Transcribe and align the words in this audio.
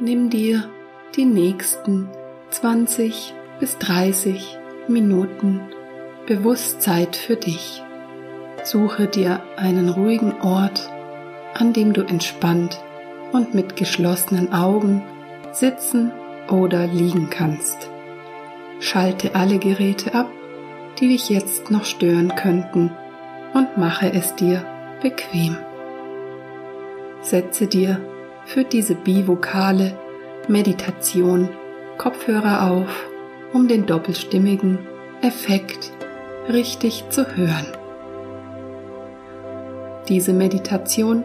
nimm 0.00 0.30
dir 0.30 0.68
die 1.16 1.24
nächsten 1.24 2.08
20 2.50 3.34
bis 3.60 3.78
30 3.78 4.58
Minuten 4.88 5.60
Bewusstsein 6.26 7.12
für 7.12 7.36
dich. 7.36 7.82
Suche 8.64 9.06
dir 9.06 9.42
einen 9.56 9.88
ruhigen 9.88 10.40
Ort, 10.40 10.88
an 11.54 11.72
dem 11.72 11.92
du 11.92 12.02
entspannt 12.02 12.80
und 13.32 13.54
mit 13.54 13.76
geschlossenen 13.76 14.52
Augen 14.52 15.02
sitzen 15.52 16.12
oder 16.48 16.86
liegen 16.86 17.28
kannst. 17.30 17.90
Schalte 18.80 19.34
alle 19.34 19.58
Geräte 19.58 20.14
ab, 20.14 20.30
die 20.98 21.08
dich 21.08 21.28
jetzt 21.28 21.70
noch 21.70 21.84
stören 21.84 22.34
könnten 22.34 22.90
und 23.54 23.76
mache 23.76 24.12
es 24.12 24.34
dir 24.34 24.64
bequem. 25.02 25.56
Setze 27.20 27.66
dir 27.66 28.00
für 28.44 28.64
diese 28.64 28.94
bivokale 28.94 29.96
Meditation 30.48 31.48
Kopfhörer 31.98 32.70
auf, 32.70 33.06
um 33.52 33.68
den 33.68 33.86
doppelstimmigen 33.86 34.78
Effekt 35.20 35.92
richtig 36.48 37.04
zu 37.10 37.36
hören. 37.36 37.66
Diese 40.08 40.32
Meditation 40.32 41.24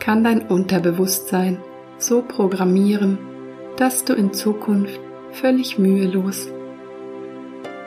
kann 0.00 0.24
dein 0.24 0.42
Unterbewusstsein 0.42 1.58
so 1.98 2.22
programmieren, 2.22 3.18
dass 3.76 4.04
du 4.04 4.14
in 4.14 4.32
Zukunft 4.32 4.98
völlig 5.32 5.78
mühelos 5.78 6.48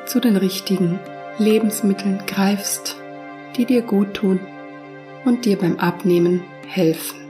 zu 0.06 0.20
den 0.20 0.38
richtigen 0.38 1.00
Lebensmitteln 1.38 2.20
greifst, 2.26 2.96
die 3.58 3.66
dir 3.66 3.82
gut 3.82 4.14
tun 4.14 4.40
und 5.26 5.46
dir 5.46 5.58
beim 5.58 5.78
Abnehmen 5.78 6.42
helfen. 6.68 7.27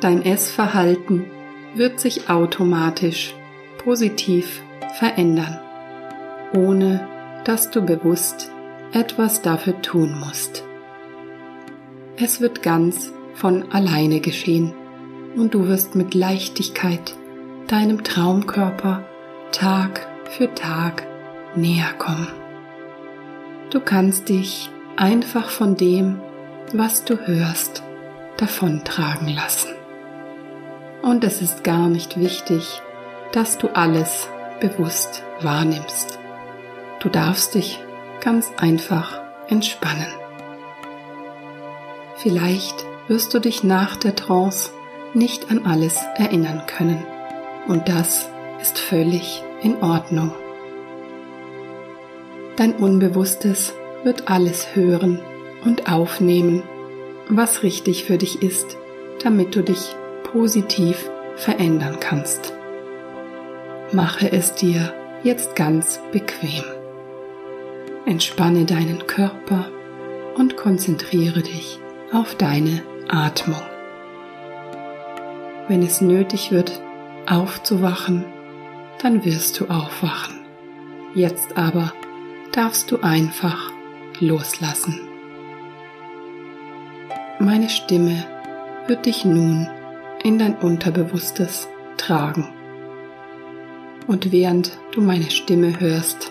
Dein 0.00 0.24
Essverhalten 0.24 1.26
wird 1.74 2.00
sich 2.00 2.30
automatisch 2.30 3.34
positiv 3.78 4.62
verändern, 4.98 5.60
ohne 6.54 7.06
dass 7.44 7.70
du 7.70 7.82
bewusst 7.82 8.50
etwas 8.92 9.42
dafür 9.42 9.80
tun 9.82 10.18
musst. 10.18 10.64
Es 12.16 12.40
wird 12.40 12.62
ganz 12.62 13.12
von 13.34 13.70
alleine 13.72 14.20
geschehen 14.20 14.72
und 15.36 15.54
du 15.54 15.68
wirst 15.68 15.94
mit 15.94 16.14
Leichtigkeit 16.14 17.14
deinem 17.66 18.02
Traumkörper 18.02 19.04
Tag 19.52 20.08
für 20.30 20.52
Tag 20.54 21.06
näher 21.54 21.92
kommen. 21.98 22.28
Du 23.70 23.80
kannst 23.80 24.28
dich 24.28 24.70
einfach 24.96 25.50
von 25.50 25.76
dem, 25.76 26.20
was 26.72 27.04
du 27.04 27.18
hörst, 27.26 27.82
davontragen 28.36 29.28
lassen. 29.28 29.79
Und 31.02 31.24
es 31.24 31.40
ist 31.40 31.64
gar 31.64 31.88
nicht 31.88 32.18
wichtig, 32.18 32.82
dass 33.32 33.58
du 33.58 33.68
alles 33.68 34.28
bewusst 34.60 35.22
wahrnimmst. 35.40 36.18
Du 37.00 37.08
darfst 37.08 37.54
dich 37.54 37.80
ganz 38.20 38.52
einfach 38.58 39.20
entspannen. 39.48 40.06
Vielleicht 42.16 42.84
wirst 43.08 43.32
du 43.32 43.38
dich 43.38 43.64
nach 43.64 43.96
der 43.96 44.14
Trance 44.14 44.70
nicht 45.14 45.50
an 45.50 45.64
alles 45.64 46.00
erinnern 46.16 46.64
können. 46.66 47.04
Und 47.66 47.88
das 47.88 48.28
ist 48.60 48.78
völlig 48.78 49.42
in 49.62 49.82
Ordnung. 49.82 50.32
Dein 52.56 52.74
Unbewusstes 52.74 53.72
wird 54.04 54.28
alles 54.28 54.76
hören 54.76 55.20
und 55.64 55.90
aufnehmen, 55.90 56.62
was 57.28 57.62
richtig 57.62 58.04
für 58.04 58.18
dich 58.18 58.42
ist, 58.42 58.76
damit 59.22 59.54
du 59.54 59.62
dich 59.62 59.96
positiv 60.32 61.10
verändern 61.36 61.98
kannst. 62.00 62.52
Mache 63.92 64.30
es 64.30 64.54
dir 64.54 64.94
jetzt 65.22 65.56
ganz 65.56 66.00
bequem. 66.12 66.64
Entspanne 68.06 68.64
deinen 68.64 69.06
Körper 69.06 69.66
und 70.36 70.56
konzentriere 70.56 71.42
dich 71.42 71.78
auf 72.12 72.34
deine 72.34 72.82
Atmung. 73.08 73.62
Wenn 75.68 75.82
es 75.82 76.00
nötig 76.00 76.50
wird, 76.50 76.80
aufzuwachen, 77.28 78.24
dann 79.02 79.24
wirst 79.24 79.60
du 79.60 79.66
aufwachen. 79.66 80.40
Jetzt 81.14 81.56
aber 81.56 81.92
darfst 82.52 82.90
du 82.90 83.00
einfach 83.02 83.72
loslassen. 84.20 85.00
Meine 87.38 87.68
Stimme 87.68 88.24
wird 88.86 89.06
dich 89.06 89.24
nun 89.24 89.68
in 90.22 90.38
dein 90.38 90.56
Unterbewusstes 90.56 91.68
tragen. 91.96 92.48
Und 94.06 94.32
während 94.32 94.78
du 94.92 95.00
meine 95.00 95.30
Stimme 95.30 95.78
hörst 95.78 96.30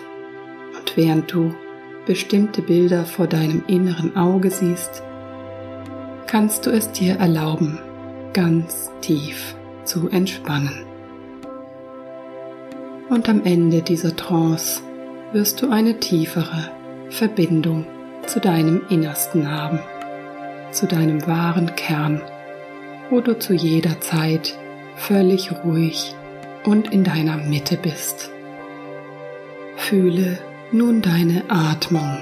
und 0.78 0.96
während 0.96 1.32
du 1.32 1.54
bestimmte 2.06 2.62
Bilder 2.62 3.04
vor 3.04 3.26
deinem 3.26 3.64
inneren 3.66 4.16
Auge 4.16 4.50
siehst, 4.50 5.02
kannst 6.26 6.66
du 6.66 6.70
es 6.70 6.92
dir 6.92 7.16
erlauben, 7.16 7.78
ganz 8.32 8.90
tief 9.00 9.54
zu 9.84 10.08
entspannen. 10.08 10.84
Und 13.08 13.28
am 13.28 13.44
Ende 13.44 13.82
dieser 13.82 14.14
Trance 14.14 14.82
wirst 15.32 15.62
du 15.62 15.70
eine 15.70 15.98
tiefere 15.98 16.70
Verbindung 17.08 17.86
zu 18.26 18.38
deinem 18.38 18.82
Innersten 18.88 19.50
haben, 19.50 19.80
zu 20.70 20.86
deinem 20.86 21.26
wahren 21.26 21.74
Kern 21.74 22.22
wo 23.10 23.20
du 23.20 23.38
zu 23.38 23.52
jeder 23.52 24.00
Zeit 24.00 24.56
völlig 24.96 25.50
ruhig 25.64 26.14
und 26.64 26.92
in 26.92 27.04
deiner 27.04 27.36
Mitte 27.36 27.76
bist. 27.76 28.30
Fühle 29.76 30.38
nun 30.72 31.02
deine 31.02 31.44
Atmung. 31.48 32.18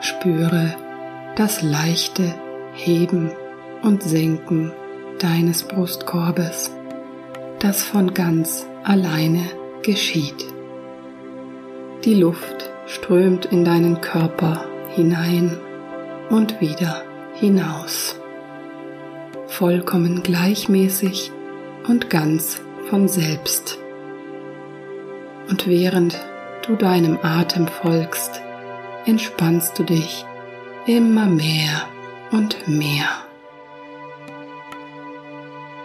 Spüre 0.00 0.74
das 1.36 1.62
leichte 1.62 2.34
Heben 2.74 3.30
und 3.82 4.02
Senken 4.02 4.72
deines 5.20 5.62
Brustkorbes, 5.62 6.72
das 7.60 7.82
von 7.82 8.12
ganz 8.12 8.66
alleine 8.82 9.44
geschieht. 9.82 10.46
Die 12.04 12.14
Luft 12.14 12.70
strömt 12.86 13.46
in 13.46 13.64
deinen 13.64 14.00
Körper 14.00 14.64
hinein 14.94 15.56
und 16.30 16.60
wieder 16.60 17.02
hinaus 17.34 18.16
vollkommen 19.46 20.22
gleichmäßig 20.22 21.32
und 21.88 22.10
ganz 22.10 22.60
von 22.88 23.08
selbst. 23.08 23.78
Und 25.48 25.66
während 25.66 26.18
du 26.66 26.76
deinem 26.76 27.18
Atem 27.22 27.68
folgst, 27.68 28.42
entspannst 29.04 29.78
du 29.78 29.84
dich 29.84 30.24
immer 30.86 31.26
mehr 31.26 31.88
und 32.32 32.66
mehr. 32.68 33.08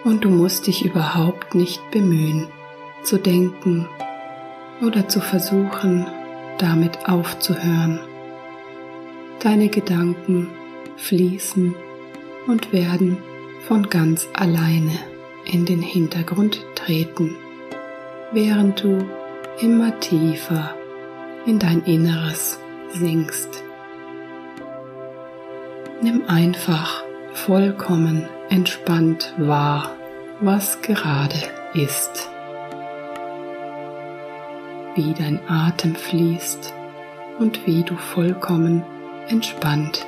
Und 0.03 0.25
du 0.25 0.29
musst 0.29 0.65
dich 0.65 0.83
überhaupt 0.83 1.53
nicht 1.53 1.79
bemühen, 1.91 2.47
zu 3.03 3.17
denken 3.17 3.87
oder 4.81 5.07
zu 5.07 5.21
versuchen, 5.21 6.07
damit 6.57 7.07
aufzuhören. 7.07 7.99
Deine 9.39 9.69
Gedanken 9.69 10.49
fließen 10.97 11.75
und 12.47 12.73
werden 12.73 13.17
von 13.67 13.89
ganz 13.89 14.27
alleine 14.33 14.97
in 15.45 15.65
den 15.65 15.81
Hintergrund 15.81 16.65
treten, 16.75 17.35
während 18.31 18.83
du 18.83 19.07
immer 19.59 19.99
tiefer 19.99 20.75
in 21.45 21.59
dein 21.59 21.83
Inneres 21.83 22.59
sinkst. 22.93 23.63
Nimm 26.01 26.23
einfach 26.27 27.03
vollkommen 27.33 28.27
entspannt 28.49 29.33
wahr, 29.37 29.95
was 30.39 30.81
gerade 30.81 31.35
ist. 31.73 32.29
Wie 34.95 35.13
dein 35.13 35.39
Atem 35.47 35.95
fließt 35.95 36.73
und 37.39 37.65
wie 37.65 37.83
du 37.83 37.95
vollkommen 37.95 38.83
entspannt 39.29 40.05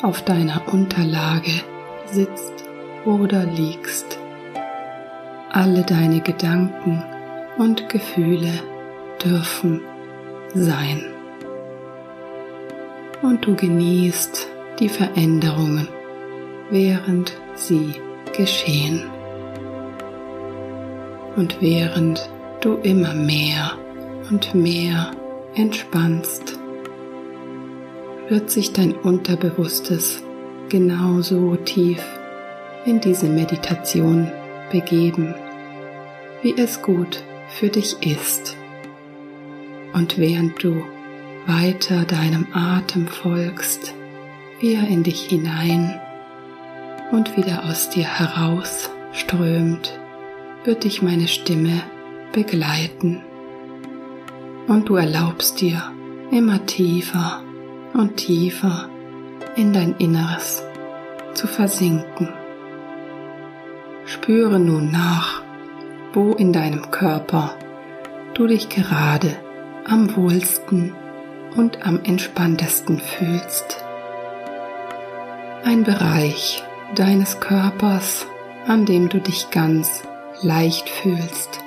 auf 0.00 0.24
deiner 0.24 0.72
Unterlage 0.72 1.52
sitzt 2.06 2.71
oder 3.04 3.44
liegst. 3.44 4.18
Alle 5.50 5.82
deine 5.82 6.20
Gedanken 6.20 7.02
und 7.58 7.88
Gefühle 7.88 8.52
dürfen 9.22 9.80
sein. 10.54 11.02
Und 13.22 13.46
du 13.46 13.54
genießt 13.54 14.48
die 14.78 14.88
Veränderungen, 14.88 15.88
während 16.70 17.32
sie 17.54 17.94
geschehen. 18.36 19.04
Und 21.36 21.60
während 21.60 22.28
du 22.60 22.74
immer 22.82 23.14
mehr 23.14 23.72
und 24.30 24.54
mehr 24.54 25.12
entspannst, 25.54 26.58
wird 28.28 28.50
sich 28.50 28.72
dein 28.72 28.92
Unterbewusstes 28.92 30.22
genauso 30.68 31.56
tief 31.56 32.02
in 32.84 33.00
diese 33.00 33.28
Meditation 33.28 34.30
begeben, 34.70 35.34
wie 36.42 36.56
es 36.56 36.82
gut 36.82 37.22
für 37.48 37.68
dich 37.68 37.96
ist. 38.04 38.56
Und 39.92 40.18
während 40.18 40.62
du 40.62 40.82
weiter 41.46 42.04
deinem 42.04 42.46
Atem 42.52 43.06
folgst, 43.06 43.94
wie 44.60 44.74
er 44.74 44.88
in 44.88 45.02
dich 45.02 45.22
hinein 45.22 46.00
und 47.10 47.36
wieder 47.36 47.64
aus 47.64 47.90
dir 47.90 48.04
heraus 48.04 48.90
strömt, 49.12 49.98
wird 50.64 50.84
dich 50.84 51.02
meine 51.02 51.28
Stimme 51.28 51.82
begleiten. 52.32 53.22
Und 54.68 54.88
du 54.88 54.96
erlaubst 54.96 55.60
dir 55.60 55.82
immer 56.30 56.64
tiefer 56.66 57.42
und 57.92 58.16
tiefer 58.16 58.88
in 59.56 59.72
dein 59.72 59.96
Inneres 59.98 60.62
zu 61.34 61.46
versinken. 61.46 62.28
Spüre 64.12 64.60
nun 64.60 64.90
nach, 64.90 65.42
wo 66.12 66.32
in 66.32 66.52
deinem 66.52 66.90
Körper 66.90 67.54
du 68.34 68.46
dich 68.46 68.68
gerade 68.68 69.34
am 69.88 70.14
wohlsten 70.14 70.92
und 71.56 71.86
am 71.86 71.98
entspanntesten 72.04 73.00
fühlst. 73.00 73.82
Ein 75.64 75.84
Bereich 75.84 76.62
deines 76.94 77.40
Körpers, 77.40 78.26
an 78.66 78.84
dem 78.84 79.08
du 79.08 79.18
dich 79.18 79.48
ganz 79.48 80.02
leicht 80.42 80.90
fühlst. 80.90 81.60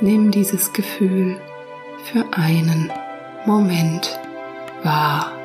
Nimm 0.00 0.32
dieses 0.32 0.72
Gefühl 0.72 1.40
für 2.02 2.24
einen 2.32 2.92
Moment 3.46 4.18
wahr. 4.82 5.37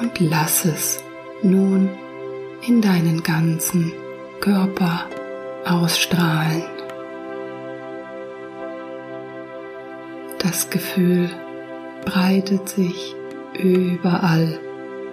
Und 0.00 0.20
lass 0.20 0.64
es 0.64 1.02
nun 1.42 1.90
in 2.66 2.80
deinen 2.80 3.22
ganzen 3.22 3.92
Körper 4.40 5.06
ausstrahlen. 5.64 6.62
Das 10.38 10.70
Gefühl 10.70 11.28
breitet 12.04 12.68
sich 12.68 13.16
überall 13.54 14.60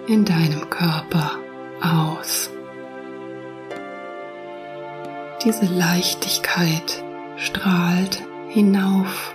in 0.06 0.24
deinem 0.24 0.70
Körper 0.70 1.32
aus. 1.80 2.50
Diese 5.44 5.66
Leichtigkeit 5.66 7.02
strahlt 7.36 8.22
hinauf 8.48 9.34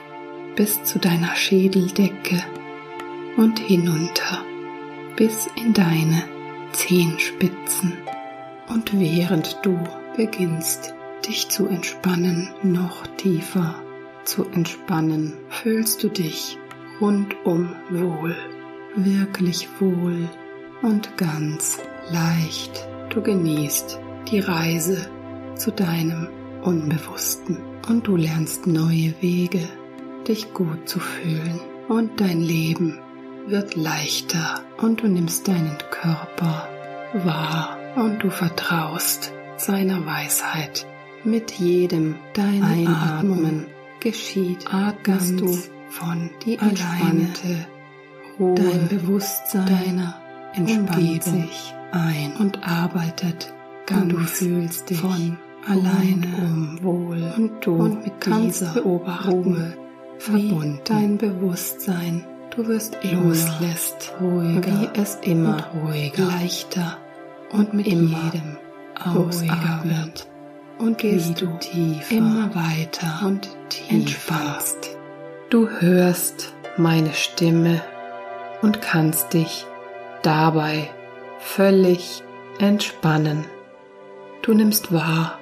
bis 0.56 0.84
zu 0.84 0.98
deiner 0.98 1.36
Schädeldecke 1.36 2.42
und 3.38 3.60
hinunter 3.60 4.46
bis 5.16 5.48
in 5.56 5.74
deine 5.74 6.24
Zehenspitzen. 6.72 7.94
Und 8.68 8.98
während 8.98 9.60
du 9.64 9.78
beginnst, 10.16 10.94
dich 11.28 11.50
zu 11.50 11.68
entspannen, 11.68 12.50
noch 12.64 13.06
tiefer 13.18 13.76
zu 14.24 14.46
entspannen, 14.46 15.34
fühlst 15.50 16.04
du 16.04 16.10
dich 16.10 16.58
rundum 17.00 17.76
wohl, 17.90 18.36
wirklich 18.96 19.68
wohl 19.80 20.30
und 20.82 21.18
ganz 21.18 21.80
leicht. 22.10 22.88
Du 23.10 23.22
genießt 23.22 24.00
die 24.32 24.40
Reise 24.40 25.10
zu 25.56 25.72
deinem 25.72 26.28
Unbewussten 26.64 27.58
und 27.90 28.08
du 28.08 28.16
lernst 28.16 28.68
neue 28.68 29.14
Wege, 29.22 29.68
dich 30.28 30.54
gut 30.54 30.88
zu 30.88 31.00
fühlen 31.00 31.60
und 31.88 32.22
dein 32.22 32.42
Leben 32.42 33.00
wird 33.48 33.76
leichter 33.76 34.62
und 34.78 35.02
du 35.02 35.08
nimmst 35.08 35.48
deinen 35.48 35.78
Körper 35.90 36.68
wahr 37.14 37.78
und 37.96 38.20
du 38.24 38.30
vertraust 38.30 39.32
seiner 39.58 40.06
Weisheit. 40.06 40.86
Mit 41.24 41.52
jedem 41.52 42.16
dein 42.34 42.64
Einatmen 42.64 43.68
geschieht 44.00 44.74
atmest 44.74 45.40
du 45.40 45.58
von 45.90 46.30
die 46.46 46.58
entspannte 46.58 47.68
Ruhe 48.40 48.56
dein 48.56 48.88
Bewusstsein 48.88 49.66
deiner 49.66 50.16
entspannt 50.54 51.24
sich 51.24 51.74
ein 51.92 52.34
und 52.40 52.68
arbeitet 52.68 53.54
ganz 53.86 54.04
und 54.04 54.10
du 54.14 54.20
fühlst 54.20 54.90
dich 54.90 55.00
von 55.00 55.38
alleine. 55.68 56.28
um 56.42 56.80
wohl. 56.82 57.34
Und 57.38 57.66
du 57.66 57.76
und 57.76 58.04
mit 58.04 58.26
dieser 58.26 58.82
Ruhe 58.82 59.76
verbunden. 60.18 60.80
dein 60.86 61.18
Bewusstsein 61.18 62.24
du 62.56 62.68
wirst 62.68 62.98
loslässt 63.04 64.14
ruhiger 64.20 64.82
wie 64.82 65.00
es 65.00 65.18
immer 65.22 65.66
ruhiger 65.74 66.26
leichter 66.26 66.98
und 67.52 67.74
mit 67.74 67.88
jedem 67.88 68.58
ruhiger 69.06 69.82
wird 69.84 70.28
und 70.78 70.98
gehst 70.98 71.40
du 71.42 71.48
tiefer 71.60 72.16
immer 72.16 72.54
weiter 72.56 73.26
und 73.26 73.50
tiefer 73.70 73.94
entspannst. 73.94 74.98
Du 75.50 75.70
hörst 75.70 76.54
meine 76.78 77.14
Stimme 77.14 77.82
und 78.62 78.82
kannst 78.82 79.34
dich 79.34 79.66
dabei 80.24 80.90
völlig 81.40 82.24
entspannen. 82.60 83.46
Du 84.42 84.54
nimmst 84.54 84.92
wahr, 84.92 85.38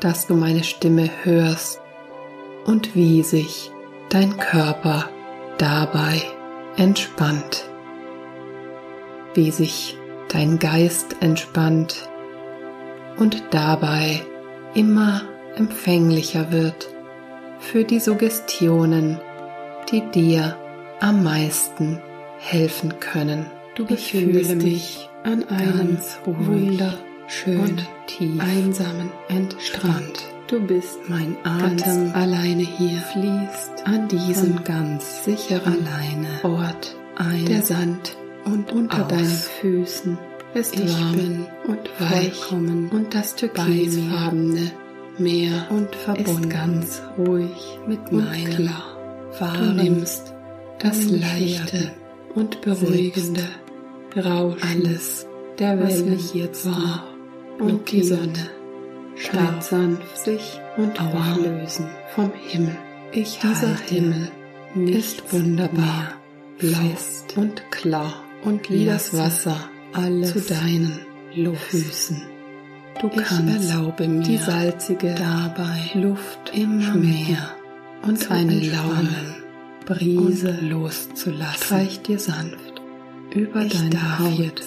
dass 0.00 0.26
du 0.26 0.34
meine 0.34 0.64
Stimme 0.64 1.10
hörst 1.22 1.80
und 2.66 2.94
wie 2.94 3.22
sich 3.22 3.70
dein 4.10 4.36
Körper 4.36 5.08
dabei 5.58 6.22
entspannt, 6.76 7.68
wie 9.34 9.50
sich 9.50 9.96
dein 10.28 10.58
Geist 10.58 11.16
entspannt 11.20 12.08
und 13.16 13.42
dabei 13.50 14.22
immer 14.74 15.22
empfänglicher 15.56 16.50
wird 16.50 16.88
für 17.58 17.84
die 17.84 18.00
Suggestionen, 18.00 19.20
die 19.90 20.02
dir 20.10 20.56
am 21.00 21.22
meisten 21.22 22.00
helfen 22.38 22.98
können. 23.00 23.46
Du 23.74 23.86
ich 23.88 24.10
fühle 24.12 24.54
mich 24.56 25.08
an 25.22 25.44
einem 25.48 25.98
wunderschönen, 26.24 27.86
tief 28.06 28.40
einsamen 28.40 29.10
Strand. 29.58 30.33
Du 30.46 30.60
bist 30.60 30.98
mein 31.08 31.38
Atem 31.42 32.12
alleine 32.12 32.62
hier 32.62 32.98
fließt 32.98 33.86
an 33.86 34.08
diesem 34.08 34.62
ganz 34.62 35.24
sicheren 35.24 35.86
alleine 35.86 36.28
Ort 36.42 36.94
ein. 37.16 37.46
Der 37.46 37.62
Sand 37.62 38.16
und 38.44 38.70
unter 38.70 39.06
aus. 39.06 39.08
deinen 39.08 39.26
Füßen 39.60 40.18
ist 40.52 40.78
ich 40.78 40.92
warm 40.92 41.46
und 41.66 41.88
weich 41.98 42.52
und 42.52 43.14
das 43.14 43.36
türkisfarbene 43.36 44.70
Meer 45.16 45.66
und 45.70 45.94
verbunden 45.94 46.50
ganz 46.50 47.00
ruhig 47.16 47.78
mit 47.86 48.12
meinem 48.12 48.50
klar. 48.50 48.98
Wahrnimmst 49.38 50.34
das 50.78 51.08
leichte 51.08 51.90
und 52.34 52.60
beruhigende 52.60 53.48
Rauschen 54.14 54.60
alles, 54.62 55.26
der 55.58 55.80
Welt 55.80 56.06
mich 56.06 56.34
jetzt 56.34 56.66
war 56.66 57.04
und 57.58 57.90
die 57.90 58.02
Sonne 58.02 58.50
scheint 59.16 59.62
sanft 59.62 60.18
sich 60.18 60.60
und 60.76 61.00
auflösen 61.00 61.88
vom 62.14 62.32
Himmel. 62.48 62.76
Ich 63.12 63.38
Dieser 63.38 63.76
Himmel 63.76 64.28
ist 64.74 65.32
wunderbar, 65.32 66.14
blau 66.58 66.96
und 67.36 67.70
klar 67.70 68.14
und 68.44 68.68
wie 68.70 68.86
das 68.86 69.16
Wasser 69.16 69.56
alles 69.92 70.32
zu 70.32 70.40
deinen 70.40 71.00
Füßen. 71.54 72.22
Du 73.00 73.08
ich 73.08 73.22
kannst 73.22 73.70
erlaube 73.70 74.06
mir 74.06 74.22
die 74.22 74.36
salzige 74.36 75.14
dabei 75.14 75.90
Luft 75.94 76.52
immer 76.54 76.94
mehr 76.94 77.50
und 78.02 78.30
eine 78.30 78.60
laune 78.60 79.36
Brise 79.84 80.58
loszulassen. 80.60 81.64
Streich 81.64 82.02
dir 82.02 82.18
sanft 82.18 82.82
über 83.34 83.62
ich 83.62 83.72
deine 83.72 84.18
Haut 84.18 84.62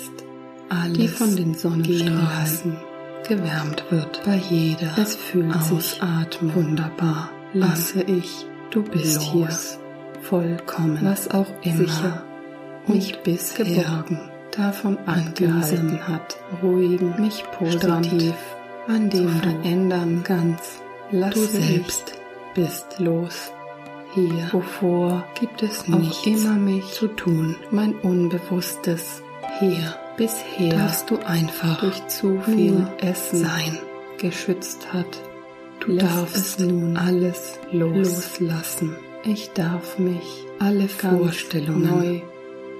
die 0.96 1.08
von 1.08 1.36
den 1.36 1.54
Sonnenstrahlen 1.54 2.77
gewärmt 3.28 3.84
wird 3.90 4.24
bei 4.26 4.36
jeder. 4.36 4.98
Es 4.98 5.16
fühlt 5.16 5.62
sich 5.64 6.02
atmen 6.02 6.54
wunderbar. 6.56 7.30
Lasse 7.54 8.02
ich, 8.04 8.46
du 8.72 8.84
bist 8.84 9.16
los. 9.16 9.32
hier 9.32 9.50
vollkommen, 10.22 11.00
was 11.02 11.30
auch 11.30 11.48
immer 11.64 11.78
sicher 11.78 12.24
mich 12.88 13.20
bisher 13.24 13.66
geborgen 13.66 14.20
davon 14.52 14.98
angehalten 15.06 16.08
hat, 16.08 16.38
ruhigen, 16.64 17.20
mich 17.20 17.44
positiv 17.52 18.36
an 18.88 19.10
dem 19.10 19.30
verändern 19.30 20.24
ganz. 20.24 20.82
Lass 21.12 21.34
du 21.34 21.46
selbst 21.46 22.14
bist 22.56 23.00
los. 23.00 23.52
Hier, 24.14 24.50
wovor 24.52 25.26
gibt 25.40 25.62
es 25.62 25.88
nicht 25.88 26.26
immer 26.26 26.54
mich 26.54 26.86
zu 26.92 27.08
tun, 27.08 27.56
mein 27.72 27.94
Unbewusstes 27.94 29.22
hier. 29.60 29.96
Bisher 30.18 30.70
darfst 30.70 31.12
du 31.12 31.18
einfach 31.26 31.80
durch 31.80 32.08
zu 32.08 32.42
viel 32.42 32.88
Essen 33.00 33.44
sein 33.44 33.78
geschützt 34.18 34.92
hat. 34.92 35.22
Du 35.80 35.92
Lass 35.92 36.04
darfst 36.04 36.60
nun 36.60 36.98
alles 36.98 37.60
los. 37.72 38.40
loslassen. 38.40 38.96
Ich 39.24 39.52
darf 39.52 40.00
mich 40.00 40.46
alle 40.60 40.88
Vorstellungen 40.88 41.84
neu 41.84 42.22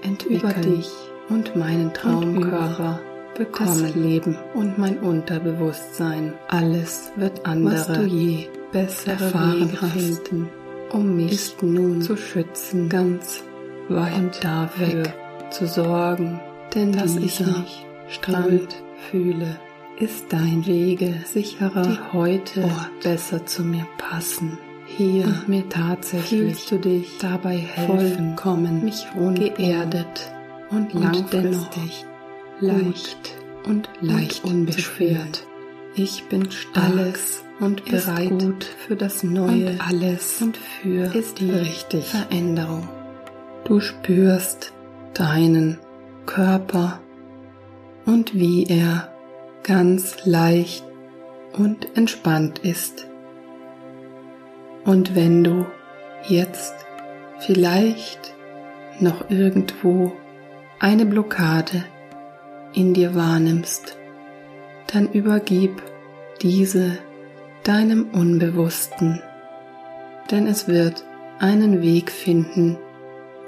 entwickeln, 0.02 0.40
über 0.40 0.54
dich 0.54 0.90
und 1.30 1.56
meinen 1.56 1.94
Traumkörper 1.94 3.02
bekommen. 3.38 3.84
Das 3.84 3.96
Leben 3.96 4.38
und 4.56 4.80
mein 4.80 4.98
Unterbewusstsein. 5.00 6.34
Alles 6.48 7.12
wird 7.18 7.46
andere, 7.46 7.76
was 7.76 7.88
du 7.88 8.04
je 8.04 8.48
besser 8.72 9.12
erfahren 9.12 9.72
Wege 9.72 9.86
finden, 9.88 10.50
um 10.92 11.16
mich 11.16 11.56
nun 11.62 12.02
zu 12.02 12.18
schützen, 12.18 12.90
ganz 12.90 13.44
weit 13.90 14.16
und 14.16 14.44
dafür 14.44 15.06
weg 15.06 15.14
zu 15.52 15.68
sorgen, 15.68 16.40
denn 16.74 16.92
dass 16.92 17.16
ich 17.16 17.40
mich 17.40 17.86
Strand 18.10 18.76
fühle, 19.10 19.60
ist 20.00 20.32
dein 20.32 20.66
Wege 20.66 21.16
sicherer, 21.26 21.82
die 21.82 22.14
heute 22.14 22.64
Ort 22.64 23.00
besser 23.04 23.46
zu 23.46 23.64
mir 23.64 23.88
passen. 23.98 24.58
Hier 24.86 25.26
und 25.26 25.50
mir 25.50 25.68
tatsächlich 25.68 26.66
du 26.68 26.80
dich 26.80 27.18
dabei 27.20 27.58
helfen, 27.58 28.38
vollkommen 28.38 28.86
mich 28.86 29.06
geerdet 29.36 30.32
und, 30.70 30.94
und 30.94 31.04
langfristig 31.04 32.06
leicht 32.60 33.36
und 33.66 33.90
leicht 34.00 34.44
und 34.46 34.52
unbeschwert. 34.52 35.46
Ich 35.96 36.26
bin 36.26 36.50
stark 36.52 36.98
alles 36.98 37.44
und 37.60 37.84
bereit 37.86 38.30
gut 38.30 38.64
für 38.64 38.96
das 38.96 39.24
Neue 39.24 39.72
und 39.72 39.82
alles 39.82 40.42
und 40.42 40.58
für 40.58 41.14
ist 41.14 41.40
die 41.40 41.52
richtig 41.52 42.06
Veränderung. 42.06 42.88
Du 43.66 43.80
spürst 43.80 44.74
deinen 45.14 45.80
Körper 46.28 47.00
und 48.06 48.36
wie 48.36 48.66
er 48.66 49.12
ganz 49.64 50.24
leicht 50.26 50.86
und 51.54 51.98
entspannt 51.98 52.60
ist. 52.60 53.08
Und 54.86 55.16
wenn 55.16 55.44
du 55.44 55.66
jetzt 56.28 56.76
vielleicht 57.40 58.36
noch 59.00 59.30
irgendwo 59.30 60.14
eine 60.80 61.06
Blockade 61.06 61.84
in 62.74 62.94
dir 62.94 63.16
wahrnimmst, 63.16 63.98
dann 64.94 65.12
übergib 65.12 65.82
diese 66.42 67.00
deinem 67.64 68.10
Unbewussten, 68.12 69.22
denn 70.32 70.48
es 70.48 70.68
wird 70.68 71.04
einen 71.40 71.82
Weg 71.82 72.12
finden, 72.12 72.78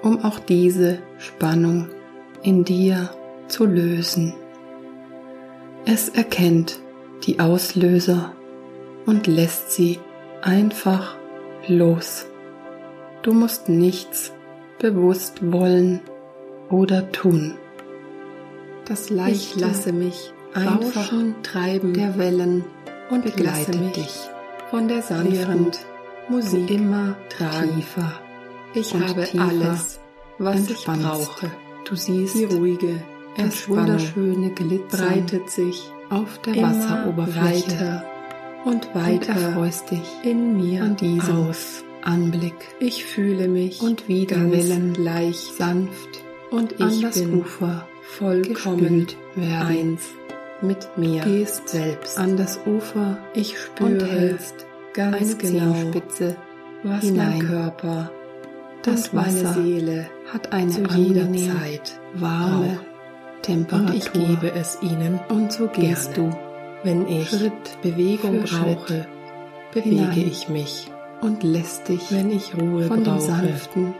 um 0.01 0.23
auch 0.23 0.39
diese 0.39 0.99
Spannung 1.17 1.87
in 2.43 2.63
dir 2.63 3.09
zu 3.47 3.65
lösen. 3.65 4.33
Es 5.85 6.09
erkennt 6.09 6.79
die 7.25 7.39
Auslöser 7.39 8.33
und 9.05 9.27
lässt 9.27 9.71
sie 9.71 9.99
einfach 10.41 11.15
los. 11.67 12.25
Du 13.21 13.33
musst 13.33 13.69
nichts 13.69 14.31
bewusst 14.79 15.51
wollen 15.51 16.01
oder 16.69 17.11
tun. 17.11 17.55
Das 18.85 19.09
Leicht 19.09 19.55
ich 19.55 19.61
lasse 19.61 19.91
mich 19.91 20.33
einfach 20.53 21.11
treiben 21.43 21.93
der 21.93 22.17
Wellen 22.17 22.63
und 23.09 23.23
begleite 23.23 23.71
dich 23.71 24.29
von 24.69 24.87
der 24.87 25.01
sanften 25.01 25.71
Musik 26.29 26.69
immer 26.69 27.15
tiefer. 27.29 28.13
Ich 28.73 28.93
habe 28.93 29.27
alles, 29.37 29.99
was 30.37 30.69
ich 30.69 30.85
brauche. 30.85 31.51
Du 31.85 31.95
siehst 31.95 32.35
die 32.35 32.45
ruhige, 32.45 33.01
wunderschöne 33.67 34.51
Glitzer 34.51 34.97
breitet 34.97 35.49
sich 35.49 35.91
auf 36.09 36.39
der 36.39 36.55
Wasseroberfläche 36.55 37.71
weiter 37.71 38.05
und 38.65 38.95
weiter 38.95 39.33
und 39.35 39.43
erfreust 39.43 39.91
dich 39.91 40.09
in 40.23 40.57
mir 40.57 40.83
an 40.83 40.95
diesem 40.95 41.47
aus. 41.47 41.83
Anblick. 42.01 42.55
Ich 42.79 43.05
fühle 43.05 43.47
mich 43.47 43.81
und 43.81 44.07
wie 44.07 44.25
die 44.25 44.51
Wellen 44.51 44.95
leicht 44.95 45.55
sanft 45.55 46.23
und 46.49 46.73
ich 46.73 46.81
an 46.81 47.01
das 47.01 47.19
bin 47.19 47.41
Ufer 47.41 47.87
vollkommen 48.01 49.07
werden. 49.35 49.67
eins 49.67 50.01
mit 50.61 50.97
mir. 50.97 51.23
Gehst 51.23 51.69
selbst 51.69 52.17
an 52.17 52.37
das 52.37 52.59
Ufer. 52.65 53.17
Ich 53.33 53.59
spüre 53.59 53.89
und 53.89 54.03
hältst 54.03 54.65
ganz 54.93 55.17
eine 55.17 55.35
genau 55.35 55.73
Zehenspitze, 55.73 56.35
was 56.83 57.03
hinein. 57.03 57.29
mein 57.29 57.47
Körper, 57.47 58.11
das 58.83 59.13
Wasser 59.13 59.53
Seele 59.53 60.09
hat 60.31 60.53
eine 60.53 60.71
zu 60.71 60.83
jeder 60.95 61.31
Zeit 61.33 61.99
warme 62.13 62.79
Temperatur. 63.41 63.87
Und 63.87 63.95
ich 63.95 64.11
gebe 64.11 64.51
es 64.51 64.77
ihnen. 64.81 65.19
Und 65.29 65.51
so 65.51 65.67
gehst 65.67 66.13
gerne. 66.13 66.31
du, 66.31 66.37
wenn 66.83 67.07
ich 67.07 67.29
Schritt 67.29 67.81
Bewegung 67.81 68.43
brauche, 68.43 69.07
bewege 69.73 70.21
ich 70.21 70.49
mich 70.49 70.87
und 71.21 71.43
lässt 71.43 71.89
dich, 71.89 72.11
wenn 72.11 72.31
ich 72.31 72.55
Ruhe 72.55 72.83
von 72.83 73.03
brauche, 73.03 73.21
sanften 73.21 73.93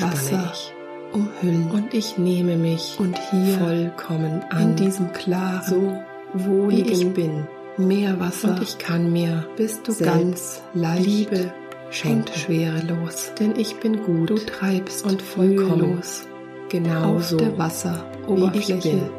Wasser 0.00 0.52
ich 0.52 0.72
umhüllen. 1.12 1.70
Und 1.70 1.94
ich 1.94 2.18
nehme 2.18 2.56
mich 2.56 2.96
und 2.98 3.18
hier 3.30 3.58
vollkommen 3.58 4.42
an, 4.50 4.70
in 4.70 4.76
diesem 4.76 5.12
klaren, 5.12 5.62
so 5.66 5.96
wohligen 6.32 7.12
bin, 7.14 7.46
Meerwasser. 7.76 8.50
Und 8.50 8.62
ich 8.62 8.78
kann 8.78 9.12
mir, 9.12 9.46
bist 9.56 9.88
du 9.88 9.96
ganz 9.96 10.62
leicht 10.74 11.06
Liebe 11.06 11.52
schenken. 11.90 12.20
und 12.20 12.30
schwerelos, 12.30 13.32
denn 13.38 13.56
ich 13.56 13.76
bin 13.76 14.02
gut. 14.02 14.30
Du 14.30 14.36
treibst 14.36 15.04
und 15.04 15.20
vollkommen 15.20 15.96
los, 15.96 16.26
genau 16.68 17.16
auf 17.16 17.36
der 17.36 17.56
Wasseroberfläche. 17.58 19.10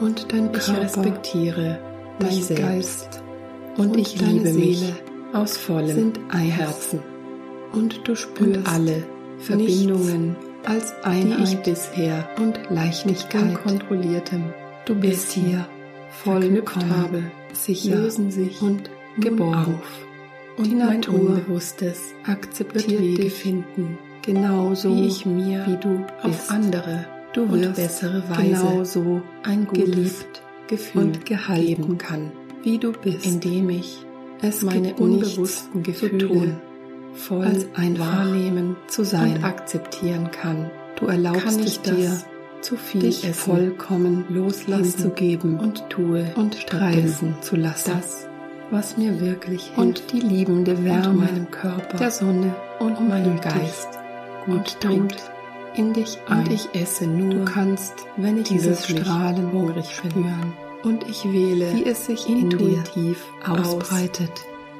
Und 0.00 0.32
dein 0.32 0.52
Körper, 0.52 0.72
ich 0.72 0.80
respektiere 0.84 1.78
dein 2.18 2.56
Geist 2.56 3.22
und, 3.76 3.90
und 3.90 3.98
ich 3.98 4.20
liebe 4.20 4.52
mich 4.52 4.92
aus 5.32 5.56
vollem 5.56 5.94
sind 5.94 6.20
ein 6.30 6.50
Herzen. 6.50 7.00
Und 7.72 8.06
du 8.08 8.14
spürst 8.14 8.56
und 8.56 8.68
alle 8.68 9.04
Verbindungen 9.38 10.36
als 10.64 10.94
Einheit, 11.02 11.38
die 11.38 11.42
ich 11.44 11.58
bisher 11.58 12.28
und 12.38 12.58
Leichtigkeit 12.70 13.62
kontrolliertem. 13.62 14.44
Du 14.86 14.94
bist 14.94 15.32
hier 15.32 15.66
vollkommen 16.24 16.96
habe, 16.96 17.22
sicher 17.52 17.96
lösen 17.96 18.30
sich 18.30 18.62
und 18.62 18.90
geborgen 19.18 19.74
auf. 19.74 20.07
Und 20.58 20.66
die 20.66 20.74
Natur 20.74 21.14
Unbewusstes 21.14 22.00
akzeptiert 22.26 23.00
Wege 23.00 23.30
finden, 23.30 23.96
genauso 24.22 24.94
wie 24.94 25.06
ich 25.06 25.24
mir, 25.24 25.64
wie 25.66 25.76
du 25.76 26.04
auf 26.22 26.50
andere, 26.50 27.06
du 27.32 27.50
wirst 27.52 27.76
bessere 27.76 28.28
Weise 28.28 28.66
genauso 28.66 29.22
ein 29.44 29.68
geliebt 29.68 30.42
Gefühl 30.66 31.02
und 31.02 31.26
gehalten 31.26 31.96
kann, 31.96 32.32
wie 32.62 32.78
du 32.78 32.92
bist, 32.92 33.24
indem 33.24 33.70
ich 33.70 34.04
es 34.42 34.62
meine 34.62 34.94
unbewussten 34.94 35.82
Gefühle 35.82 36.60
voll 37.14 37.44
als 37.44 37.66
ein 37.74 37.98
Wahrnehmen 37.98 38.76
zu 38.88 39.04
sein 39.04 39.36
und 39.36 39.44
akzeptieren 39.44 40.30
kann. 40.30 40.70
Du 40.96 41.06
erlaubst 41.06 41.60
es 41.60 41.80
dir, 41.82 42.20
zu 42.60 42.76
viel 42.76 43.02
dich 43.02 43.24
essen, 43.24 43.34
vollkommen 43.34 44.24
loslassen 44.28 44.98
zu 44.98 45.10
geben 45.10 45.58
und 45.60 45.88
tue 45.88 46.32
und 46.34 46.56
streifen 46.56 47.36
zu 47.40 47.56
lassen. 47.56 47.92
Das, 47.92 48.27
was 48.70 48.96
mir 48.96 49.20
wirklich 49.20 49.64
hilft 49.64 49.78
und 49.78 50.12
die 50.12 50.20
liebende 50.20 50.84
Wärme 50.84 51.26
meinem 51.26 51.50
Körper, 51.50 51.96
der 51.96 52.10
Sonne 52.10 52.54
und 52.78 53.08
meinem 53.08 53.40
Geist 53.40 53.98
gut 54.44 54.80
tut 54.80 55.16
in 55.74 55.92
dich 55.92 56.18
ein. 56.28 56.40
Und 56.40 56.52
ich 56.52 56.68
esse 56.74 57.06
nur, 57.06 57.30
du 57.30 57.44
kannst, 57.44 57.94
wenn 58.16 58.38
ich 58.38 58.48
dieses 58.48 58.86
Strahlen 58.86 59.52
hungrig 59.52 59.94
spüren. 59.94 60.52
Und 60.82 61.08
ich 61.08 61.24
wähle, 61.24 61.74
wie 61.74 61.86
es 61.86 62.06
sich 62.06 62.28
intuitiv 62.28 63.24
ausbreitet, 63.46 64.30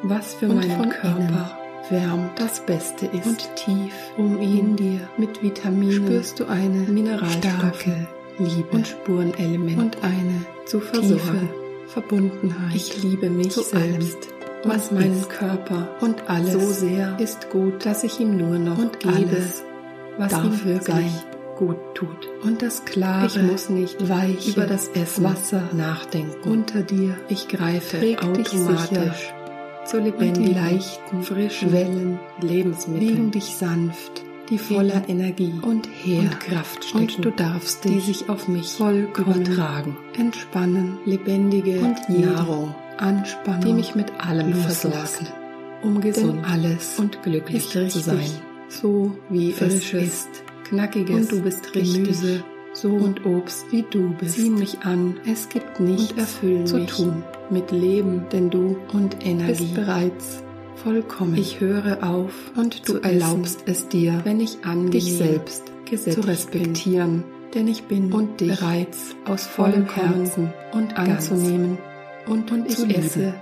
was 0.03 0.35
für 0.35 0.49
meinen 0.49 0.91
Körper 0.91 1.59
wärmt 1.91 2.39
das 2.39 2.61
Beste 2.61 3.07
ist. 3.07 3.27
Und 3.27 3.57
tief 3.57 3.95
um 4.17 4.41
ihn 4.41 4.77
dir 4.77 5.01
mit 5.17 5.43
Vitaminen 5.43 5.93
spürst 5.93 6.41
du 6.41 6.47
eine 6.47 6.79
mineralstarke 6.79 8.07
Liebe 8.39 8.69
und 8.71 8.87
Spurenelement 8.87 9.79
und 9.79 10.05
eine 10.05 10.45
zu 10.67 10.81
versorgen 10.81 11.49
Verbundenheit. 11.89 12.75
Ich 12.75 13.03
liebe 13.03 13.31
mich 13.31 13.51
zu 13.51 13.63
selbst. 13.63 14.19
Was 14.65 14.91
meinen 14.91 15.29
Körper 15.29 15.89
und 16.01 16.29
alles 16.29 16.53
so 16.53 16.61
sehr 16.61 17.19
ist 17.21 17.49
gut, 17.51 17.87
dass 17.87 18.03
ich 18.03 18.19
ihm 18.19 18.37
nur 18.37 18.59
noch 18.59 18.77
und 18.77 18.99
gebe, 18.99 19.15
alles, 19.15 19.63
was 20.19 20.33
ihm 20.33 20.65
wirklich 20.65 21.13
gut 21.57 21.77
tut. 21.95 22.29
Und 22.43 22.61
das 22.63 22.85
Klare, 22.85 23.27
ich 23.27 23.41
muss 23.41 23.69
nicht 23.69 24.09
weich 24.09 24.49
über 24.49 24.67
das 24.67 24.89
Essen, 24.89 25.25
Wasser 25.25 25.63
nachdenken. 25.73 26.49
Unter 26.49 26.83
dir, 26.83 27.17
ich 27.29 27.47
greife 27.47 27.99
automatisch 28.21 29.33
so 29.85 29.99
lebendig, 29.99 30.45
die 30.45 30.55
leichten, 30.55 31.23
frischen 31.23 31.73
Wellen, 31.73 32.19
Lebensmittel 32.41 33.09
wiegen 33.09 33.31
dich 33.31 33.57
sanft, 33.57 34.23
die 34.51 34.59
voller 34.59 35.09
Energie 35.09 35.53
und 35.63 35.87
her 35.87 36.21
und 36.21 36.41
Kraft 36.41 36.85
stecken. 36.85 36.99
Und 36.99 37.25
du 37.25 37.31
darfst 37.31 37.85
dich, 37.85 37.93
die 37.93 38.01
sich 38.01 38.29
auf 38.29 38.49
mich 38.49 38.69
vollkommen 38.69 39.45
übertragen, 39.45 39.97
entspannen, 40.17 40.99
lebendige 41.05 41.81
und 41.81 42.09
Nahrung, 42.09 42.75
Anspannung, 42.97 43.61
die 43.61 43.73
mich 43.73 43.95
mit 43.95 44.13
allem 44.19 44.55
versorgt, 44.55 45.33
um 45.83 46.01
gesund 46.01 46.45
Denn 46.45 46.45
alles 46.45 46.99
und 46.99 47.23
glücklich 47.23 47.69
zu 47.69 47.89
sein, 47.89 48.31
so 48.69 49.17
wie 49.29 49.53
es 49.53 49.93
ist, 49.93 50.29
knackiges 50.65 51.17
und 51.17 51.33
du 51.33 51.43
bist 51.43 51.73
Gemüse, 51.73 52.43
so 52.73 52.91
und 52.91 53.25
Obst 53.27 53.67
wie 53.71 53.85
du 53.91 54.15
bist, 54.15 54.37
ziehen 54.37 54.55
mich 54.55 54.81
an. 54.81 55.19
Es 55.27 55.49
gibt 55.49 55.81
nichts 55.81 56.19
erfüllen 56.19 56.67
zu 56.67 56.87
tun 56.87 57.23
mit 57.51 57.71
Leben, 57.71 58.25
denn 58.33 58.51
du 58.51 58.77
und 58.93 59.25
Energie 59.25 59.65
bist 59.65 59.75
bereits 59.75 60.43
vollkommen. 60.83 61.37
Ich 61.37 61.61
höre 61.61 62.03
auf 62.03 62.33
und 62.57 62.89
du 62.89 62.97
erlaubst 62.97 63.65
es 63.67 63.89
dir, 63.89 64.21
wenn 64.25 64.41
ich 64.41 64.59
an 64.65 64.91
dich 64.91 65.17
selbst 65.17 65.65
zu 65.87 66.21
respektieren 66.21 67.23
bin. 67.23 67.53
denn 67.55 67.69
ich 67.69 67.85
bin 67.85 68.13
und 68.13 68.41
dich 68.41 68.59
bereits 68.59 69.17
aus 69.25 69.47
vollem 69.47 69.89
Herzen 69.89 70.53
und 70.73 70.99
anzunehmen 70.99 71.79
und, 72.27 72.53
und 72.53 72.67
ich 72.67 72.97
esse 72.97 73.35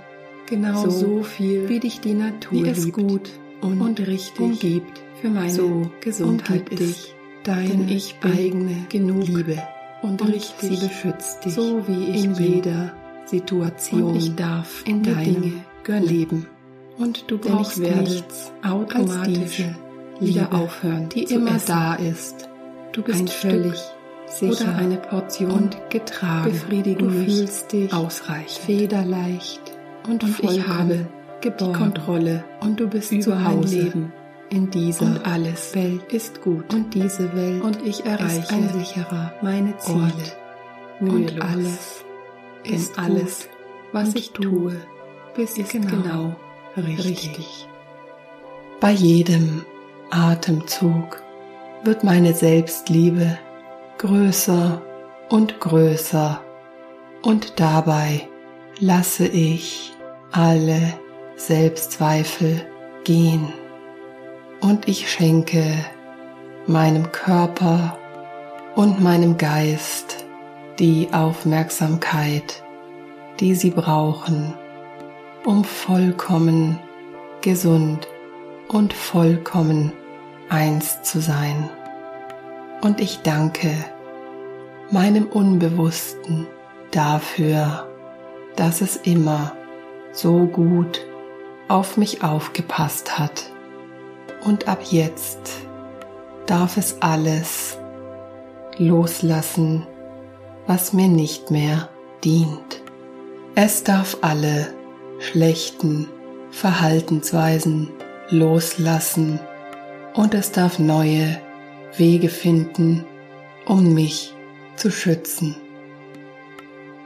genau 0.45 0.89
so 0.89 1.23
viel, 1.23 1.67
wie 1.69 1.79
dich 1.79 1.99
die 1.99 2.13
Natur 2.13 2.63
wie 2.63 2.69
es 2.69 2.85
liebt 2.85 2.97
gut 2.97 3.29
und, 3.61 3.81
und 3.81 3.99
richtig 3.99 4.39
umgibt 4.39 5.01
für 5.21 5.29
meine 5.29 5.49
so 5.49 5.91
Gesundheit 6.01 6.69
ist. 6.69 6.79
dich 6.79 7.13
Deine 7.43 7.89
ich 7.89 8.15
eigene 8.23 8.75
genug 8.89 9.25
Liebe 9.25 9.57
und 10.01 10.21
und 10.21 10.33
richtig 10.33 10.77
sie 10.79 10.85
beschützt 10.85 11.45
dich 11.45 11.53
so 11.53 11.87
wie 11.87 12.11
ich 12.11 12.25
in 12.25 12.33
jeder 12.35 12.93
Situation 13.25 14.03
und 14.03 14.15
ich 14.17 14.35
darf 14.35 14.83
in 14.85 15.03
dir 15.03 15.13
deinem 15.13 15.41
Dinge 15.41 15.99
Leben. 15.99 16.47
Und 16.97 17.29
du 17.29 17.37
brauchst 17.37 17.77
nichts 17.79 18.51
automatisch 18.63 19.63
wieder 20.19 20.51
aufhören 20.53 21.09
die 21.09 21.23
immer 21.23 21.57
da 21.65 21.95
ist, 21.95 22.49
Du 22.93 23.03
bist 23.03 23.19
ein 23.19 23.27
völlig 23.27 23.75
Stück 23.77 23.93
sicher 24.29 24.63
oder 24.65 24.75
eine 24.77 24.97
Portion 24.97 25.51
und 25.51 25.77
getragen. 25.91 26.51
befriedigen 26.51 27.07
Du 27.07 27.09
fühlst 27.11 27.71
dich 27.73 27.93
ausreichend. 27.93 28.65
federleicht 28.65 29.61
und, 30.07 30.23
Und 30.23 30.39
ich 30.43 30.67
habe 30.67 31.05
die 31.43 31.49
geborgen. 31.49 31.73
Kontrolle 31.73 32.43
und 32.61 32.79
du 32.79 32.87
bist 32.87 33.11
über 33.11 33.21
zu 33.21 33.29
mein 33.31 33.45
Hause. 33.45 33.75
Leben 33.81 34.13
in 34.49 34.71
dieser 34.71 35.05
und 35.05 35.27
alles 35.27 35.75
Welt 35.75 36.11
ist 36.11 36.41
gut 36.41 36.73
und 36.73 36.93
diese 36.95 37.35
Welt 37.35 37.61
und 37.61 37.85
ich 37.85 38.05
erreiche 38.05 38.39
ist 38.39 38.51
ein 38.53 38.69
sicherer 38.73 39.33
meine 39.41 39.77
Ziele 39.77 39.99
Ort. 39.99 40.37
und 41.01 41.41
alles 41.41 42.03
ist 42.63 42.97
alles, 42.97 43.47
was 43.91 44.15
ich 44.15 44.31
tue, 44.31 44.73
bist 45.35 45.57
ist 45.59 45.71
genau, 45.73 45.89
genau. 45.89 46.35
Richtig. 46.77 47.67
Bei 48.79 48.91
jedem 48.91 49.65
Atemzug 50.11 51.23
wird 51.83 52.03
meine 52.03 52.33
Selbstliebe 52.33 53.37
größer 53.97 54.81
und 55.29 55.59
größer 55.59 56.41
und 57.23 57.59
dabei 57.59 58.27
lasse 58.79 59.27
ich 59.27 59.93
alle 60.31 60.93
Selbstzweifel 61.35 62.65
gehen 63.03 63.53
und 64.61 64.87
ich 64.87 65.11
schenke 65.11 65.63
meinem 66.67 67.11
Körper 67.11 67.97
und 68.75 69.01
meinem 69.01 69.37
Geist 69.37 70.25
die 70.79 71.09
Aufmerksamkeit, 71.11 72.63
die 73.39 73.55
sie 73.55 73.71
brauchen, 73.71 74.53
um 75.47 75.63
vollkommen 75.63 76.77
gesund 77.39 78.05
und 78.67 78.91
vollkommen 78.91 79.93
eins 80.49 81.01
zu 81.03 81.21
sein. 81.21 81.69
Und 82.81 82.99
ich 82.99 83.21
danke 83.23 83.73
meinem 84.91 85.25
Unbewussten 85.25 86.47
dafür, 86.91 87.87
dass 88.57 88.81
es 88.81 88.97
immer 88.97 89.53
so 90.11 90.47
gut 90.47 91.05
auf 91.69 91.95
mich 91.95 92.25
aufgepasst 92.25 93.17
hat. 93.17 93.49
Und 94.43 94.67
ab 94.67 94.79
jetzt 94.89 95.61
darf 96.45 96.75
es 96.75 97.01
alles 97.01 97.77
loslassen, 98.77 99.87
was 100.65 100.91
mir 100.91 101.07
nicht 101.07 101.51
mehr 101.51 101.87
dient. 102.21 102.81
Es 103.55 103.85
darf 103.85 104.17
alle 104.19 104.76
schlechten 105.19 106.07
Verhaltensweisen 106.51 107.89
loslassen 108.29 109.39
und 110.13 110.33
es 110.33 110.51
darf 110.51 110.79
neue 110.79 111.39
Wege 111.97 112.29
finden, 112.29 113.05
um 113.65 113.93
mich 113.93 114.33
zu 114.75 114.91
schützen. 114.91 115.55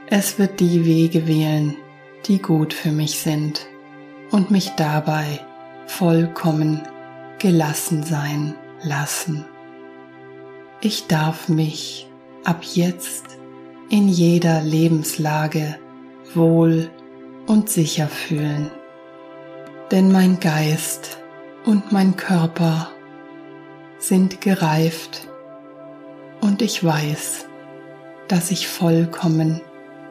Es 0.06 0.38
wird 0.38 0.60
die 0.60 0.84
Wege 0.84 1.26
wählen, 1.26 1.76
die 2.26 2.40
gut 2.40 2.74
für 2.74 2.92
mich 2.92 3.18
sind 3.18 3.66
und 4.30 4.50
mich 4.50 4.70
dabei 4.76 5.40
vollkommen 5.86 6.82
gelassen 7.38 8.02
sein 8.02 8.54
lassen. 8.82 9.44
Ich 10.80 11.06
darf 11.06 11.48
mich 11.48 12.08
ab 12.44 12.62
jetzt 12.62 13.24
in 13.88 14.08
jeder 14.08 14.62
Lebenslage 14.62 15.76
wohl 16.34 16.90
und 17.46 17.68
sicher 17.68 18.08
fühlen, 18.08 18.70
denn 19.90 20.10
mein 20.10 20.40
Geist 20.40 21.18
und 21.64 21.92
mein 21.92 22.16
Körper 22.16 22.90
sind 23.98 24.40
gereift 24.40 25.28
und 26.40 26.62
ich 26.62 26.82
weiß, 26.84 27.46
dass 28.28 28.50
ich 28.50 28.68
vollkommen 28.68 29.60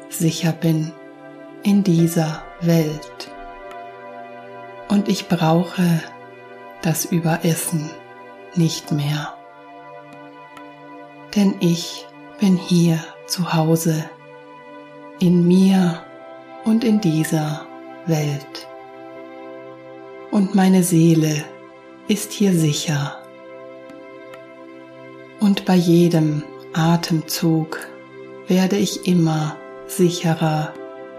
sicher 0.10 0.52
bin 0.52 0.92
in 1.64 1.84
dieser 1.84 2.44
Welt. 2.62 3.32
Und 4.90 5.08
ich 5.08 5.28
brauche 5.28 6.02
das 6.82 7.06
Überessen 7.06 7.90
nicht 8.56 8.92
mehr. 8.92 9.34
Denn 11.36 11.56
ich 11.60 12.06
bin 12.40 12.58
hier 12.58 13.00
zu 13.26 13.54
Hause, 13.54 14.10
in 15.20 15.48
mir 15.48 16.04
und 16.64 16.84
in 16.84 17.02
dieser 17.02 17.66
Welt. 18.06 18.68
Und 20.32 20.56
meine 20.56 20.84
Seele 20.84 21.44
ist 22.08 22.32
hier 22.32 22.54
sicher. 22.54 23.18
Und 25.40 25.66
bei 25.66 25.76
jedem 25.76 26.44
Atemzug 26.74 27.80
werde 28.48 28.78
ich 28.78 29.08
immer 29.08 29.58
sicherer 29.88 30.74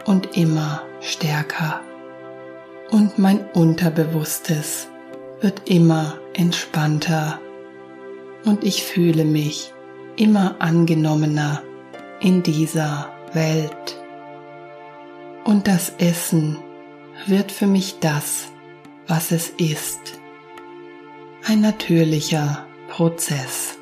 und 0.06 0.36
immer 0.36 0.82
stärker. 1.00 1.80
Und 2.90 3.18
mein 3.18 3.44
Unterbewusstes 3.52 4.88
wird 5.40 5.68
immer 5.68 6.18
entspannter 6.34 7.40
und 8.44 8.64
ich 8.64 8.82
fühle 8.82 9.24
mich 9.24 9.72
immer 10.16 10.56
angenommener 10.58 11.62
in 12.20 12.42
dieser 12.42 13.10
Welt. 13.32 14.01
Und 15.44 15.66
das 15.66 15.94
Essen 15.98 16.58
wird 17.26 17.50
für 17.50 17.66
mich 17.66 17.98
das, 17.98 18.52
was 19.08 19.32
es 19.32 19.50
ist. 19.50 20.20
Ein 21.44 21.60
natürlicher 21.60 22.66
Prozess, 22.88 23.76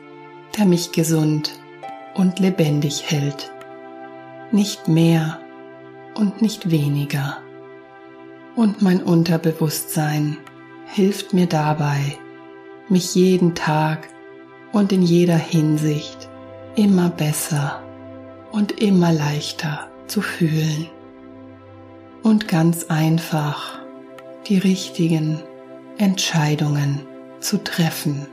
der 0.57 0.64
mich 0.64 0.92
gesund 0.92 1.53
und 2.14 2.38
lebendig 2.38 3.11
hält. 3.11 3.53
Nicht 4.53 4.88
mehr 4.88 5.40
und 6.14 6.40
nicht 6.40 6.70
weniger. 6.70 7.38
Und 8.57 8.81
mein 8.81 9.03
Unterbewusstsein 9.03 10.38
hilft 10.87 11.35
mir 11.35 11.46
dabei, 11.46 12.18
mich 12.88 13.14
jeden 13.14 13.55
Tag 13.55 14.09
und 14.73 14.92
in 14.92 15.03
jeder 15.03 15.37
Hinsicht 15.37 16.29
immer 16.75 17.11
besser 17.11 17.83
und 18.51 18.81
immer 18.81 19.12
leichter 19.12 19.88
zu 20.07 20.23
fühlen 20.23 20.88
und 22.22 22.48
ganz 22.48 22.87
einfach 22.88 23.78
die 24.46 24.59
richtigen 24.59 25.42
Entscheidungen 25.98 27.06
zu 27.40 27.62
treffen. 27.62 28.26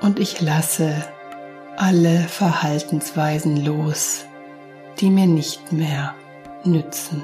Und 0.00 0.18
ich 0.18 0.40
lasse 0.40 1.04
alle 1.76 2.20
Verhaltensweisen 2.20 3.64
los, 3.64 4.24
die 5.00 5.10
mir 5.10 5.26
nicht 5.26 5.72
mehr 5.72 6.14
nützen. 6.64 7.22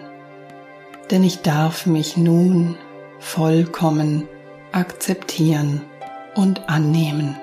Denn 1.11 1.23
ich 1.23 1.43
darf 1.43 1.87
mich 1.87 2.17
nun 2.17 2.77
vollkommen 3.19 4.29
akzeptieren 4.73 5.83
und 6.35 6.69
annehmen. 6.69 7.37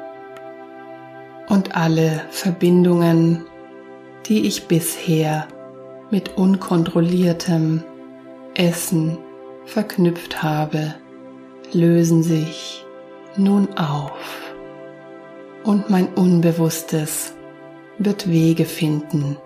Und 1.47 1.75
alle 1.75 2.21
Verbindungen, 2.29 3.45
die 4.25 4.47
ich 4.47 4.67
bisher 4.67 5.47
mit 6.11 6.37
unkontrolliertem 6.37 7.83
Essen 8.53 9.17
verknüpft 9.65 10.43
habe, 10.43 10.95
lösen 11.73 12.21
sich 12.21 12.85
nun 13.37 13.77
auf. 13.77 14.53
Und 15.63 15.89
mein 15.89 16.07
Unbewusstes 16.07 17.33
wird 17.97 18.29
Wege 18.29 18.65
finden, 18.65 19.37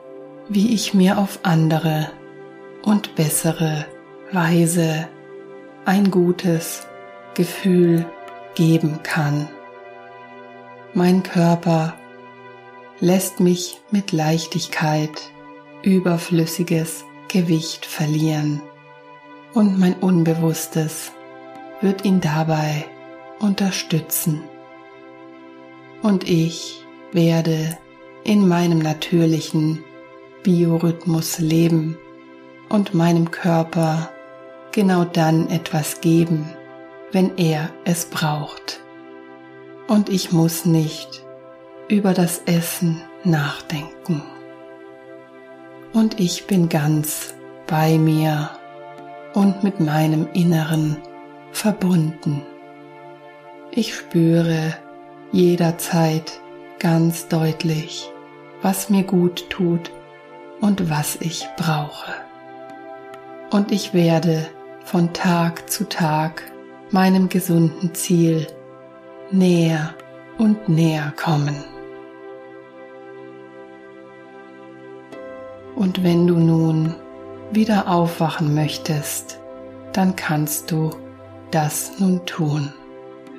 wie 0.50 0.74
ich 0.74 0.94
mir 0.94 1.18
auf 1.18 1.40
andere 1.44 2.10
und 2.84 3.16
bessere 3.16 3.86
Weise 4.32 5.08
ein 5.86 6.10
gutes 6.10 6.88
Gefühl 7.36 8.06
geben 8.56 9.02
kann. 9.04 9.48
Mein 10.94 11.24
Körper 11.24 11.94
lässt 13.02 13.40
mich 13.40 13.82
mit 13.92 14.14
Leichtigkeit 14.14 15.30
überflüssiges 15.86 17.06
Gewicht 17.28 17.86
verlieren 17.86 18.62
und 19.54 19.80
mein 19.80 19.94
Unbewusstes 19.94 21.12
wird 21.80 22.04
ihn 22.04 22.20
dabei 22.20 22.86
unterstützen. 23.40 24.44
Und 26.02 26.28
ich 26.28 26.84
werde 27.12 27.78
in 28.24 28.48
meinem 28.48 28.80
natürlichen 28.80 29.84
Biorhythmus 30.44 31.40
leben 31.40 31.98
und 32.70 32.94
meinem 32.94 33.30
Körper 33.32 34.10
genau 34.72 35.06
dann 35.06 35.50
etwas 35.50 36.02
geben, 36.02 36.50
wenn 37.12 37.38
er 37.38 37.70
es 37.86 38.06
braucht. 38.06 38.82
Und 39.88 40.10
ich 40.10 40.32
muss 40.32 40.66
nicht 40.66 41.24
über 41.88 42.14
das 42.14 42.42
Essen 42.46 43.02
nachdenken. 43.24 44.24
Und 45.96 46.20
ich 46.20 46.46
bin 46.46 46.68
ganz 46.68 47.36
bei 47.68 47.98
mir 47.98 48.50
und 49.34 49.64
mit 49.64 49.80
meinem 49.80 50.28
Inneren 50.34 50.98
verbunden. 51.54 52.42
Ich 53.72 53.96
spüre 53.96 54.76
jederzeit 55.32 56.42
ganz 56.80 57.30
deutlich, 57.30 58.12
was 58.62 58.90
mir 58.90 59.04
gut 59.04 59.50
tut 59.50 59.90
und 60.60 60.90
was 60.90 61.16
ich 61.22 61.48
brauche. 61.56 62.12
Und 63.50 63.72
ich 63.72 63.94
werde 63.94 64.50
von 64.84 65.14
Tag 65.14 65.70
zu 65.70 65.88
Tag 65.88 66.44
meinem 66.92 67.30
gesunden 67.30 67.96
Ziel 67.96 68.48
näher 69.32 69.96
und 70.38 70.68
näher 70.68 71.14
kommen. 71.16 71.75
Und 75.76 76.04
wenn 76.04 76.28
du 76.28 76.38
nun 76.38 76.96
wieder 77.52 77.88
aufwachen 77.90 78.56
möchtest, 78.56 79.40
dann 79.94 80.16
kannst 80.16 80.72
du 80.72 80.92
das 81.52 82.00
nun 82.00 82.26
tun, 82.26 82.74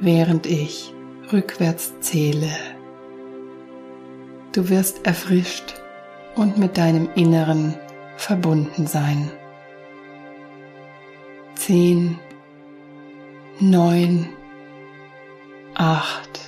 während 0.00 0.46
ich 0.46 0.92
rückwärts 1.32 1.94
zähle. 2.00 2.50
Du 4.52 4.68
wirst 4.68 5.06
erfrischt 5.06 5.74
und 6.34 6.56
mit 6.56 6.78
deinem 6.78 7.08
Inneren 7.14 7.74
verbunden 8.16 8.86
sein. 8.86 9.30
Zehn, 11.54 12.18
neun, 13.58 14.28
acht. 15.74 16.40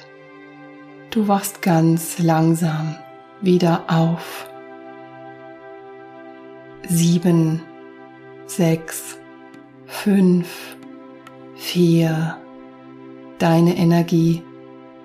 Du 1.10 1.28
wachst 1.28 1.62
ganz 1.62 2.18
langsam 2.18 2.96
wieder 3.40 3.84
auf. 3.88 4.48
Sieben, 6.90 7.60
sechs, 8.46 9.18
fünf, 9.84 10.76
vier. 11.54 12.38
Deine 13.38 13.76
Energie 13.76 14.42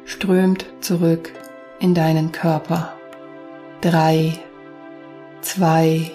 strömt 0.05 0.65
zurück 0.79 1.33
in 1.79 1.93
deinen 1.93 2.31
Körper. 2.31 2.93
Drei, 3.81 4.39
zwei, 5.41 6.09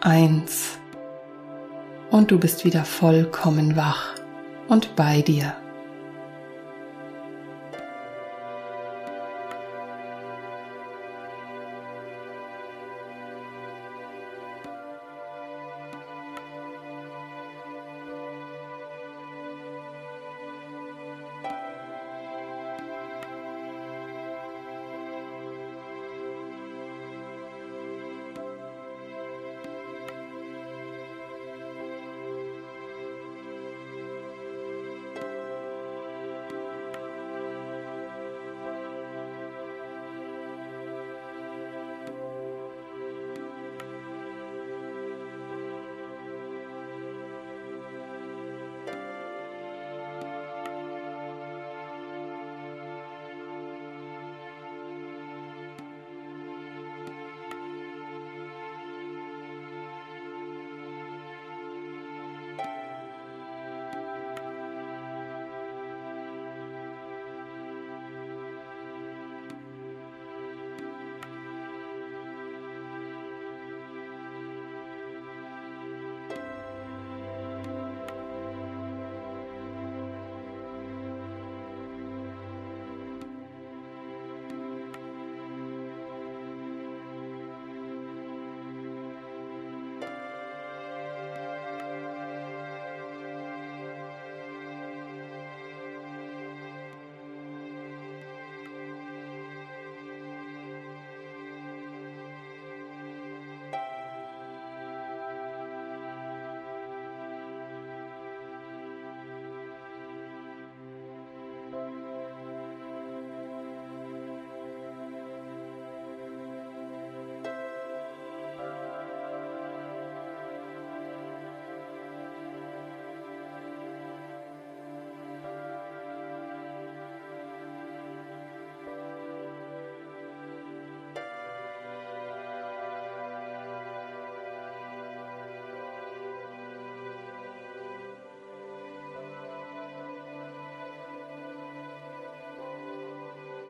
eins. 0.00 0.78
Und 2.10 2.32
du 2.32 2.38
bist 2.40 2.64
wieder 2.64 2.84
vollkommen 2.84 3.76
wach 3.76 4.16
und 4.66 4.96
bei 4.96 5.22
dir. 5.22 5.54